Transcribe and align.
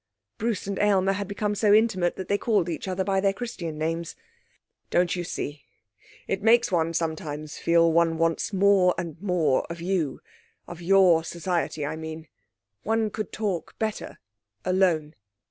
(Bruce 0.39 0.65
and 0.65 0.79
Aylmer 0.79 1.11
had 1.11 1.27
become 1.27 1.53
so 1.53 1.75
intimate 1.75 2.15
that 2.15 2.27
they 2.27 2.39
called 2.39 2.69
each 2.69 2.87
other 2.87 3.03
by 3.03 3.19
their 3.19 3.33
Christian 3.33 3.77
names.) 3.77 4.15
'Don't 4.89 5.15
you 5.15 5.23
see, 5.23 5.61
it 6.27 6.41
makes 6.41 6.71
one 6.71 6.91
sometimes 6.91 7.59
feel 7.59 7.93
one 7.93 8.17
wants 8.17 8.51
more 8.51 8.95
and 8.97 9.21
more 9.21 9.61
of 9.69 9.79
you 9.79 10.19
of 10.67 10.81
your 10.81 11.23
society 11.23 11.85
I 11.85 11.97
mean. 11.97 12.27
One 12.81 13.11
could 13.11 13.31
talk 13.31 13.77
better 13.77 14.17
alone.' 14.65 15.13